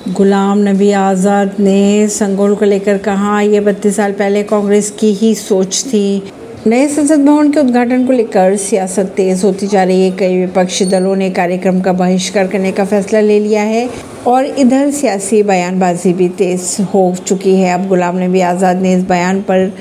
[0.00, 5.34] गुलाम नबी आज़ाद ने संगोल को लेकर कहा, ये बत्तीस साल पहले कांग्रेस की ही
[5.34, 6.22] सोच थी।
[6.66, 10.84] नए संसद भवन के उद्घाटन को लेकर सियासत तेज होती जा रही है। कई विपक्षी
[10.86, 13.88] दलों ने कार्यक्रम का बहिष्कार करने का फैसला ले लिया है
[14.26, 19.04] और इधर सियासी बयानबाजी भी तेज हो चुकी है। अब गुलाम नबी आज़ाद ने इस
[19.04, 19.72] बयान पर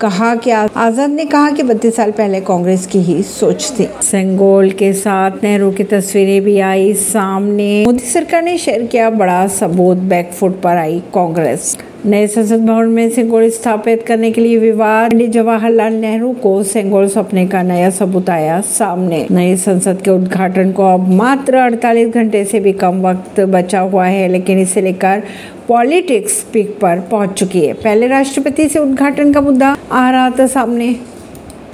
[0.00, 4.70] कहा कि आज़ाद ने कहा कि बत्तीस साल पहले कांग्रेस की ही सोच थी। संगोल
[4.70, 9.96] के साथ नेहरू की तस्वीरें भी आई सामने। मोदी सरकार ने शेयर किया बड़ा सबूत,
[9.96, 15.30] बैकफुट पर आई कांग्रेस। नए संसद भवन में सेंगोल स्थापित करने के लिए विवाद। पंडित
[15.30, 20.82] जवाहरलाल नेहरू को सेंगोल सपने का नया सबूत आया सामने। नए संसद के उद्घाटन को
[20.82, 25.22] अब मात्र 48 घंटे से भी कम वक्त बचा हुआ है, लेकिन इसे लेकर
[25.68, 30.46] पॉलिटिक्स पीक पर पहुँच चुकी है। पहले राष्ट्रपति से उद्घाटन का मुद्दा आ रहा था
[30.46, 30.96] सामने।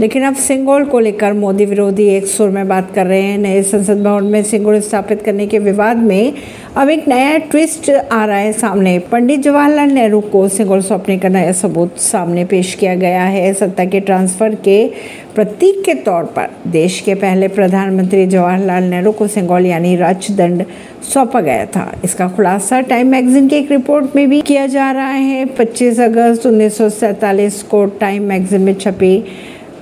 [0.01, 3.63] लेकिन अब सिंगोल को लेकर मोदी विरोधी एक सुर में बात कर रहे हैं। नए
[3.63, 6.33] संसद भवन में सिंगोल स्थापित करने के विवाद में
[6.77, 11.29] अब एक नया ट्विस्ट आ रहा है सामने। पंडित जवाहरलाल नेहरू को सिंगोल सौंपने का
[11.29, 14.87] नया सबूत सामने पेश किया गया है। सत्ता के ट्रांसफ़र के
[15.35, 20.65] प्रतीक के तौर पर देश के पहले प्रधानमंत्री जवाहरलाल नेहरू को सिंगोल यानी राजदंड
[21.15, 25.11] सौंपा गया था। इसका खुलासा टाइम मैगजीन की एक रिपोर्ट में भी किया जा रहा
[25.11, 29.25] है। 25 अगस्त उन्नीस सौ सैंतालीस को टाइम मैगजीन में छपी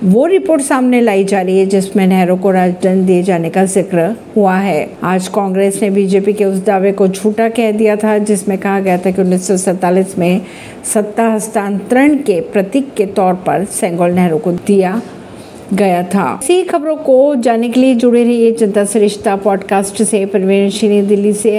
[0.03, 4.15] वो रिपोर्ट सामने लाई जा रही है जिसमें नेहरू को राजदंड दिए जाने का ज़िक्र
[4.35, 8.57] हुआ है। आज कांग्रेस ने बीजेपी के उस दावे को झूठा कह दिया था, जिसमें
[8.57, 10.41] कहा गया था कि उन्नीस में
[10.93, 15.01] सत्ता हस्तांतरण के प्रतीक के तौर पर सेंगोल नेहरू को दिया
[15.73, 21.07] गया था। इसी खबरों को जानने के लिए जुड़े रहिए जनता सरिश्ता पॉडकास्ट से। परवीन
[21.07, 21.51] दिल्ली से